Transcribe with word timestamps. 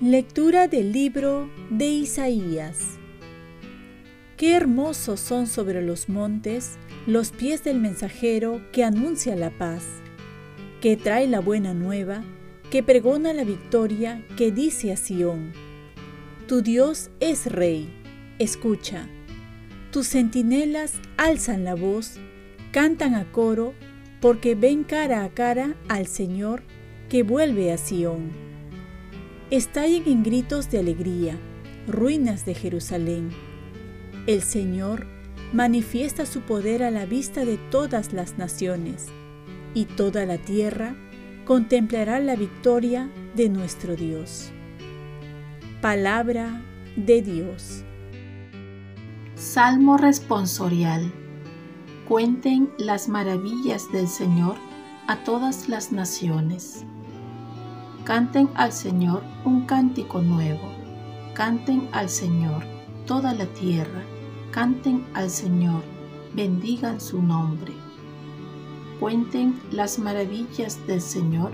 Lectura 0.00 0.66
del 0.66 0.92
libro 0.92 1.50
de 1.68 1.88
Isaías. 1.88 2.98
Qué 4.38 4.54
hermosos 4.54 5.20
son 5.20 5.46
sobre 5.46 5.82
los 5.82 6.08
montes 6.08 6.78
los 7.06 7.32
pies 7.32 7.64
del 7.64 7.78
mensajero 7.78 8.62
que 8.72 8.82
anuncia 8.82 9.36
la 9.36 9.50
paz, 9.50 9.84
que 10.80 10.96
trae 10.96 11.28
la 11.28 11.40
buena 11.40 11.74
nueva, 11.74 12.24
que 12.70 12.82
pregona 12.82 13.34
la 13.34 13.44
victoria, 13.44 14.24
que 14.38 14.50
dice 14.50 14.90
a 14.90 14.96
Sión, 14.96 15.52
Tu 16.50 16.62
Dios 16.62 17.12
es 17.20 17.46
rey, 17.46 17.88
escucha. 18.40 19.06
Tus 19.92 20.08
centinelas 20.08 20.94
alzan 21.16 21.62
la 21.62 21.76
voz, 21.76 22.16
cantan 22.72 23.14
a 23.14 23.30
coro, 23.30 23.72
porque 24.20 24.56
ven 24.56 24.82
cara 24.82 25.22
a 25.22 25.28
cara 25.28 25.76
al 25.88 26.08
Señor 26.08 26.64
que 27.08 27.22
vuelve 27.22 27.70
a 27.72 27.78
Sión 27.78 28.32
estallen 29.50 30.02
en 30.06 30.24
gritos 30.24 30.72
de 30.72 30.80
alegría, 30.80 31.38
ruinas 31.86 32.44
de 32.44 32.54
Jerusalén. 32.54 33.30
El 34.26 34.42
Señor 34.42 35.06
manifiesta 35.52 36.26
su 36.26 36.40
poder 36.40 36.82
a 36.82 36.90
la 36.90 37.06
vista 37.06 37.44
de 37.44 37.58
todas 37.70 38.12
las 38.12 38.38
naciones, 38.38 39.06
y 39.72 39.84
toda 39.84 40.26
la 40.26 40.38
tierra 40.38 40.96
contemplará 41.44 42.18
la 42.18 42.34
victoria 42.34 43.08
de 43.36 43.48
nuestro 43.50 43.94
Dios. 43.94 44.50
Palabra 45.80 46.60
de 46.94 47.22
Dios. 47.22 47.84
Salmo 49.34 49.96
responsorial. 49.96 51.10
Cuenten 52.06 52.68
las 52.76 53.08
maravillas 53.08 53.90
del 53.90 54.06
Señor 54.06 54.56
a 55.06 55.24
todas 55.24 55.70
las 55.70 55.90
naciones. 55.90 56.84
Canten 58.04 58.50
al 58.56 58.72
Señor 58.72 59.22
un 59.46 59.64
cántico 59.64 60.20
nuevo. 60.20 60.70
Canten 61.32 61.88
al 61.92 62.10
Señor 62.10 62.62
toda 63.06 63.32
la 63.32 63.46
tierra. 63.46 64.02
Canten 64.50 65.06
al 65.14 65.30
Señor. 65.30 65.82
Bendigan 66.34 67.00
su 67.00 67.22
nombre. 67.22 67.72
Cuenten 69.00 69.58
las 69.70 69.98
maravillas 69.98 70.86
del 70.86 71.00
Señor 71.00 71.52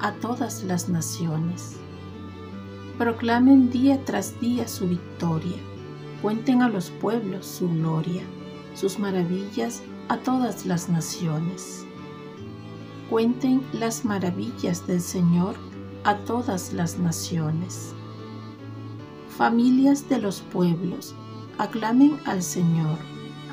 a 0.00 0.14
todas 0.14 0.64
las 0.64 0.88
naciones. 0.88 1.78
Proclamen 2.98 3.70
día 3.70 4.04
tras 4.04 4.40
día 4.40 4.66
su 4.66 4.88
victoria. 4.88 5.54
Cuenten 6.20 6.62
a 6.62 6.68
los 6.68 6.90
pueblos 6.90 7.46
su 7.46 7.68
gloria, 7.68 8.22
sus 8.74 8.98
maravillas 8.98 9.84
a 10.08 10.16
todas 10.16 10.66
las 10.66 10.88
naciones. 10.88 11.86
Cuenten 13.08 13.62
las 13.72 14.04
maravillas 14.04 14.84
del 14.88 15.00
Señor 15.00 15.54
a 16.02 16.16
todas 16.16 16.72
las 16.72 16.98
naciones. 16.98 17.94
Familias 19.28 20.08
de 20.08 20.18
los 20.18 20.40
pueblos, 20.40 21.14
aclamen 21.58 22.18
al 22.24 22.42
Señor, 22.42 22.98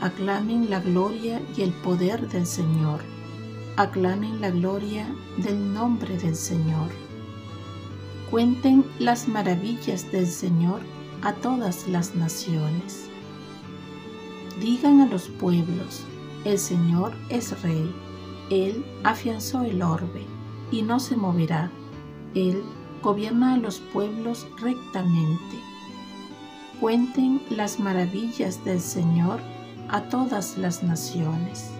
aclamen 0.00 0.70
la 0.70 0.80
gloria 0.80 1.42
y 1.54 1.60
el 1.60 1.72
poder 1.82 2.28
del 2.30 2.46
Señor, 2.46 3.00
aclamen 3.76 4.40
la 4.40 4.48
gloria 4.48 5.06
del 5.36 5.74
nombre 5.74 6.16
del 6.16 6.34
Señor. 6.34 7.03
Cuenten 8.30 8.84
las 8.98 9.28
maravillas 9.28 10.10
del 10.10 10.26
Señor 10.26 10.80
a 11.22 11.32
todas 11.34 11.86
las 11.88 12.14
naciones. 12.14 13.08
Digan 14.60 15.00
a 15.00 15.06
los 15.06 15.28
pueblos, 15.28 16.04
el 16.44 16.58
Señor 16.58 17.12
es 17.28 17.60
rey, 17.62 17.94
Él 18.50 18.84
afianzó 19.04 19.62
el 19.62 19.82
orbe 19.82 20.26
y 20.70 20.82
no 20.82 21.00
se 21.00 21.16
moverá 21.16 21.70
él 22.34 22.64
gobierna 23.02 23.54
a 23.54 23.58
los 23.58 23.78
pueblos 23.78 24.46
rectamente. 24.60 25.58
Cuenten 26.80 27.40
las 27.50 27.78
maravillas 27.78 28.64
del 28.64 28.80
Señor 28.80 29.40
a 29.88 30.02
todas 30.08 30.58
las 30.58 30.82
naciones. 30.82 31.70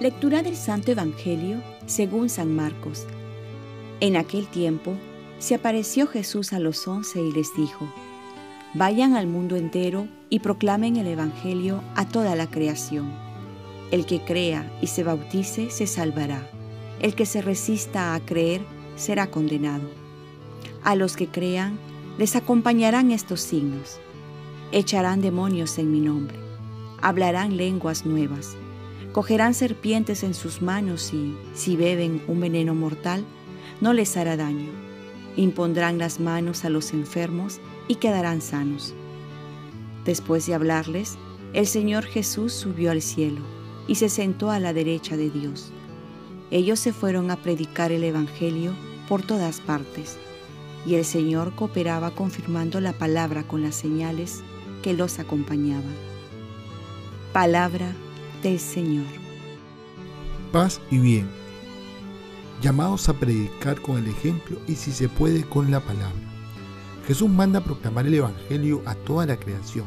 Lectura 0.00 0.42
del 0.42 0.56
Santo 0.56 0.92
Evangelio 0.92 1.60
según 1.86 2.28
San 2.28 2.54
Marcos. 2.54 3.06
En 4.02 4.16
aquel 4.18 4.46
tiempo 4.46 4.98
se 5.38 5.54
apareció 5.54 6.06
Jesús 6.06 6.52
a 6.52 6.58
los 6.58 6.86
once 6.86 7.22
y 7.22 7.32
les 7.32 7.56
dijo, 7.56 7.90
Vayan 8.74 9.14
al 9.14 9.26
mundo 9.26 9.56
entero 9.56 10.06
y 10.28 10.40
proclamen 10.40 10.96
el 10.96 11.06
Evangelio 11.06 11.82
a 11.96 12.06
toda 12.06 12.36
la 12.36 12.50
creación. 12.50 13.10
El 13.90 14.04
que 14.04 14.20
crea 14.20 14.70
y 14.82 14.88
se 14.88 15.02
bautice 15.02 15.70
se 15.70 15.86
salvará 15.86 16.46
el 17.02 17.16
que 17.16 17.26
se 17.26 17.42
resista 17.42 18.14
a 18.14 18.20
creer 18.20 18.62
será 18.96 19.30
condenado. 19.30 19.90
A 20.84 20.94
los 20.94 21.16
que 21.16 21.26
crean 21.26 21.78
les 22.16 22.36
acompañarán 22.36 23.10
estos 23.10 23.40
signos. 23.40 23.98
Echarán 24.70 25.20
demonios 25.20 25.78
en 25.78 25.92
mi 25.92 26.00
nombre, 26.00 26.38
hablarán 27.02 27.56
lenguas 27.56 28.06
nuevas, 28.06 28.56
cogerán 29.12 29.52
serpientes 29.52 30.22
en 30.22 30.32
sus 30.32 30.62
manos 30.62 31.12
y, 31.12 31.36
si 31.52 31.76
beben 31.76 32.22
un 32.26 32.40
veneno 32.40 32.74
mortal, 32.74 33.24
no 33.80 33.92
les 33.92 34.16
hará 34.16 34.36
daño. 34.36 34.70
Impondrán 35.36 35.98
las 35.98 36.20
manos 36.20 36.64
a 36.64 36.70
los 36.70 36.92
enfermos 36.92 37.60
y 37.88 37.96
quedarán 37.96 38.40
sanos. 38.40 38.94
Después 40.04 40.46
de 40.46 40.54
hablarles, 40.54 41.16
el 41.52 41.66
Señor 41.66 42.04
Jesús 42.04 42.52
subió 42.52 42.90
al 42.90 43.02
cielo 43.02 43.40
y 43.86 43.96
se 43.96 44.08
sentó 44.08 44.50
a 44.50 44.58
la 44.58 44.72
derecha 44.72 45.16
de 45.16 45.30
Dios 45.30 45.72
ellos 46.52 46.78
se 46.78 46.92
fueron 46.92 47.30
a 47.30 47.36
predicar 47.36 47.92
el 47.92 48.04
Evangelio 48.04 48.74
por 49.08 49.22
todas 49.22 49.60
partes, 49.60 50.18
y 50.84 50.96
el 50.96 51.04
Señor 51.06 51.54
cooperaba 51.54 52.10
confirmando 52.10 52.78
la 52.78 52.92
palabra 52.92 53.42
con 53.42 53.62
las 53.62 53.74
señales 53.74 54.42
que 54.82 54.92
los 54.92 55.18
acompañaban. 55.18 55.94
Palabra 57.32 57.94
del 58.42 58.60
Señor. 58.60 59.06
Paz 60.52 60.78
y 60.90 60.98
bien. 60.98 61.41
Llamados 62.62 63.08
a 63.08 63.14
predicar 63.14 63.82
con 63.82 63.98
el 63.98 64.06
ejemplo 64.06 64.56
y 64.68 64.76
si 64.76 64.92
se 64.92 65.08
puede 65.08 65.42
con 65.42 65.72
la 65.72 65.80
palabra. 65.80 66.12
Jesús 67.08 67.28
manda 67.28 67.58
a 67.58 67.64
proclamar 67.64 68.06
el 68.06 68.14
Evangelio 68.14 68.82
a 68.86 68.94
toda 68.94 69.26
la 69.26 69.36
creación. 69.36 69.84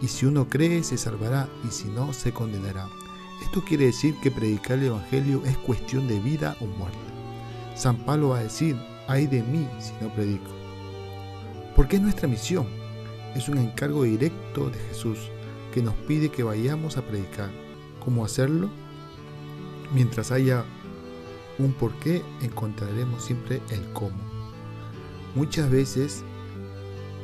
Y 0.00 0.08
si 0.08 0.26
uno 0.26 0.48
cree, 0.48 0.82
se 0.82 0.98
salvará, 0.98 1.48
y 1.64 1.70
si 1.70 1.86
no, 1.88 2.12
se 2.12 2.32
condenará. 2.32 2.88
Esto 3.44 3.62
quiere 3.64 3.86
decir 3.86 4.16
que 4.20 4.32
predicar 4.32 4.78
el 4.78 4.86
Evangelio 4.86 5.40
es 5.44 5.56
cuestión 5.58 6.08
de 6.08 6.18
vida 6.18 6.56
o 6.60 6.66
muerte. 6.66 6.98
San 7.76 7.96
Pablo 7.98 8.30
va 8.30 8.40
a 8.40 8.42
decir, 8.42 8.76
ay 9.06 9.28
de 9.28 9.44
mí 9.44 9.64
si 9.78 9.92
no 10.00 10.12
predico. 10.12 10.50
Porque 11.76 11.94
es 11.94 12.02
nuestra 12.02 12.26
misión, 12.26 12.66
es 13.36 13.48
un 13.48 13.58
encargo 13.58 14.02
directo 14.02 14.68
de 14.68 14.80
Jesús 14.88 15.30
que 15.72 15.80
nos 15.80 15.94
pide 15.94 16.28
que 16.28 16.42
vayamos 16.42 16.96
a 16.96 17.02
predicar. 17.02 17.50
¿Cómo 18.04 18.24
hacerlo? 18.24 18.68
Mientras 19.94 20.32
haya 20.32 20.64
un 21.64 21.72
por 21.72 21.92
qué, 22.00 22.22
encontraremos 22.40 23.24
siempre 23.24 23.60
el 23.70 23.84
cómo. 23.92 24.16
Muchas 25.34 25.70
veces 25.70 26.24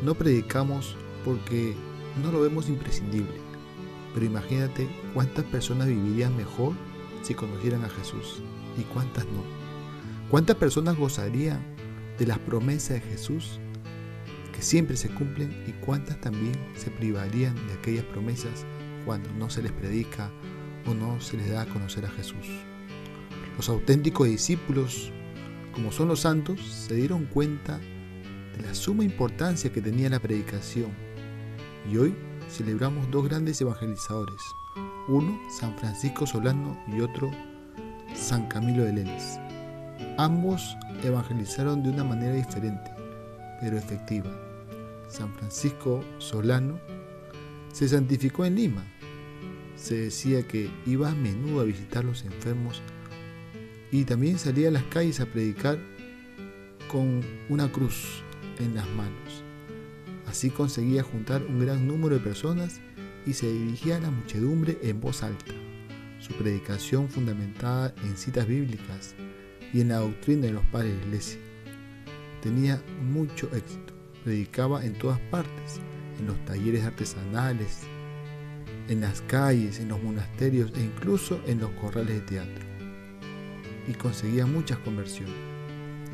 no 0.03 0.15
predicamos 0.15 0.97
porque 1.25 1.75
no 2.23 2.33
lo 2.33 2.41
vemos 2.41 2.69
imprescindible 2.69 3.49
pero 4.15 4.27
imagínate 4.27 4.89
cuántas 5.15 5.45
personas 5.45 5.87
vivirían 5.87 6.37
mejor 6.37 6.73
si 7.23 7.35
conocieran 7.35 7.85
a 7.85 7.89
Jesús 7.89 8.43
y 8.77 8.83
cuántas 8.83 9.25
no. 9.27 9.45
¿Cuántas 10.31 10.57
personas 10.57 10.97
gozarían 10.97 11.61
de 12.19 12.27
las 12.27 12.39
promesas 12.41 13.01
de 13.01 13.01
Jesús 13.01 13.61
que 14.53 14.63
siempre 14.63 14.97
se 14.97 15.09
cumplen 15.09 15.65
y 15.67 15.73
cuántas 15.85 16.21
también 16.21 16.55
se 16.77 16.91
privarían 16.91 17.55
de 17.69 17.75
aquellas 17.75 18.05
promesas 18.07 18.67
cuando 19.05 19.31
no 19.35 19.51
se 19.51 19.63
les 19.63 19.71
predica 19.71 20.31
o 20.87 20.95
no 20.95 21.21
se 21.21 21.37
les 21.37 21.51
da 21.51 21.63
a 21.63 21.67
conocer 21.67 22.05
a 22.05 22.11
Jesús? 22.11 22.68
Los 23.59 23.69
auténticos 23.69 24.29
discípulos, 24.29 25.11
como 25.75 25.91
son 25.91 26.07
los 26.07 26.21
santos, 26.21 26.61
se 26.61 26.95
dieron 26.95 27.25
cuenta 27.25 27.81
de 28.57 28.63
la 28.65 28.73
suma 28.73 29.03
importancia 29.03 29.73
que 29.73 29.83
tenía 29.83 30.09
la 30.09 30.21
predicación 30.21 30.93
y 31.91 31.97
hoy 31.97 32.15
celebramos 32.49 33.11
dos 33.11 33.29
grandes 33.29 33.61
evangelizadores, 33.61 34.41
uno 35.09 35.37
San 35.51 35.77
Francisco 35.77 36.25
Solano 36.25 36.79
y 36.87 37.01
otro 37.01 37.33
San 38.15 38.47
Camilo 38.47 38.85
de 38.85 38.93
Lenes. 38.93 39.41
Ambos 40.19 40.77
evangelizaron 41.03 41.83
de 41.83 41.91
una 41.91 42.05
manera 42.05 42.37
diferente, 42.37 42.93
pero 43.61 43.77
efectiva. 43.77 44.31
San 45.09 45.35
Francisco 45.35 46.05
Solano 46.19 46.79
se 47.73 47.89
santificó 47.89 48.45
en 48.45 48.55
Lima. 48.55 48.85
Se 49.75 49.97
decía 49.97 50.47
que 50.47 50.71
iba 50.87 51.11
a 51.11 51.15
menudo 51.17 51.63
a 51.63 51.65
visitar 51.65 52.05
los 52.05 52.25
enfermos 52.25 52.83
y 53.91 54.05
también 54.05 54.39
salía 54.39 54.69
a 54.69 54.73
las 54.73 54.85
calles 54.85 55.21
a 55.21 55.27
predicar 55.27 55.79
con 56.89 57.23
una 57.49 57.71
cruz 57.71 58.23
en 58.59 58.75
las 58.75 58.89
manos. 58.91 59.45
Así 60.27 60.51
conseguía 60.51 61.03
juntar 61.03 61.43
un 61.43 61.61
gran 61.61 61.87
número 61.87 62.17
de 62.17 62.21
personas 62.21 62.81
y 63.27 63.33
se 63.33 63.51
dirigía 63.51 63.97
a 63.97 64.01
la 64.01 64.11
muchedumbre 64.11 64.79
en 64.83 65.01
voz 65.01 65.23
alta. 65.23 65.53
Su 66.21 66.35
predicación 66.35 67.09
fundamentada 67.09 67.95
en 68.05 68.17
citas 68.17 68.47
bíblicas 68.47 69.15
y 69.73 69.81
en 69.81 69.89
la 69.89 69.99
doctrina 69.99 70.47
de 70.47 70.53
los 70.53 70.65
padres 70.67 70.93
de 70.93 70.99
la 70.99 71.07
iglesia 71.07 71.41
tenía 72.43 72.83
mucho 73.03 73.49
éxito. 73.55 73.95
Predicaba 74.25 74.85
en 74.85 74.95
todas 74.95 75.19
partes, 75.31 75.81
en 76.19 76.27
los 76.27 76.45
talleres 76.45 76.85
artesanales, 76.85 77.81
en 78.89 79.01
las 79.01 79.21
calles, 79.23 79.81
en 79.81 79.89
los 79.89 80.03
monasterios 80.03 80.73
e 80.77 80.83
incluso 80.83 81.41
en 81.47 81.61
los 81.61 81.71
corrales 81.73 82.17
de 82.17 82.21
teatro. 82.21 82.68
Y 83.89 83.95
conseguía 83.95 84.47
muchas 84.47 84.79
conversiones. 84.79 85.35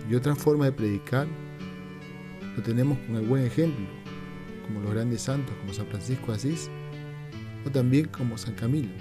Y 0.09 0.15
otra 0.15 0.35
forma 0.35 0.67
de 0.67 0.73
predicar 0.73 1.27
lo 2.57 2.63
tenemos 2.63 2.97
con 3.01 3.17
el 3.17 3.27
buen 3.27 3.45
ejemplo, 3.45 3.85
como 4.65 4.81
los 4.81 4.93
grandes 4.93 5.23
santos 5.23 5.55
como 5.61 5.73
San 5.73 5.87
Francisco 5.87 6.29
de 6.29 6.35
Asís 6.35 6.71
o 7.67 7.71
también 7.71 8.07
como 8.07 8.39
San 8.39 8.55
Camilo. 8.55 8.93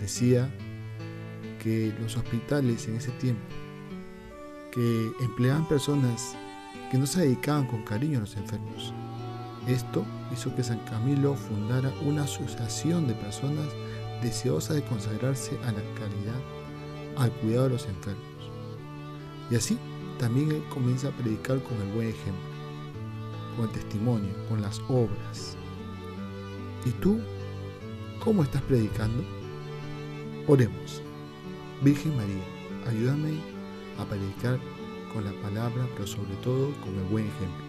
Decía 0.00 0.48
que 1.62 1.92
los 2.00 2.16
hospitales 2.16 2.86
en 2.86 2.96
ese 2.96 3.10
tiempo, 3.12 3.42
que 4.70 5.10
empleaban 5.20 5.66
personas 5.66 6.36
que 6.90 6.98
no 6.98 7.06
se 7.06 7.22
dedicaban 7.22 7.66
con 7.66 7.82
cariño 7.82 8.18
a 8.18 8.20
los 8.20 8.36
enfermos. 8.36 8.94
Esto 9.66 10.04
hizo 10.32 10.54
que 10.54 10.62
San 10.62 10.78
Camilo 10.84 11.34
fundara 11.34 11.92
una 12.04 12.22
asociación 12.22 13.08
de 13.08 13.14
personas 13.14 13.66
deseosas 14.22 14.76
de 14.76 14.82
consagrarse 14.82 15.58
a 15.64 15.72
la 15.72 15.82
caridad, 15.98 16.40
al 17.16 17.32
cuidado 17.32 17.64
de 17.64 17.70
los 17.70 17.86
enfermos. 17.86 18.24
Y 19.50 19.56
así 19.56 19.78
también 20.18 20.50
él 20.52 20.62
comienza 20.70 21.08
a 21.08 21.12
predicar 21.12 21.62
con 21.62 21.80
el 21.80 21.92
buen 21.92 22.08
ejemplo, 22.08 22.48
con 23.56 23.66
el 23.66 23.72
testimonio, 23.72 24.32
con 24.48 24.62
las 24.62 24.80
obras. 24.88 25.56
¿Y 26.84 26.90
tú 26.90 27.20
cómo 28.22 28.42
estás 28.42 28.62
predicando? 28.62 29.24
Oremos. 30.46 31.02
Virgen 31.82 32.16
María, 32.16 32.44
ayúdame 32.88 33.38
a 33.98 34.04
predicar 34.04 34.58
con 35.12 35.24
la 35.24 35.32
palabra, 35.42 35.86
pero 35.94 36.06
sobre 36.06 36.34
todo 36.36 36.72
con 36.80 36.94
el 36.94 37.04
buen 37.04 37.26
ejemplo. 37.26 37.64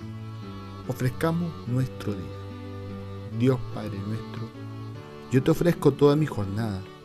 Ofrezcamos 0.88 1.52
nuestro 1.68 2.14
día. 2.14 2.38
Dios 3.38 3.60
Padre 3.74 4.00
nuestro, 4.08 4.50
yo 5.32 5.44
te 5.44 5.52
ofrezco 5.52 5.92
toda 5.92 6.16
mi 6.16 6.26
jornada 6.26 6.82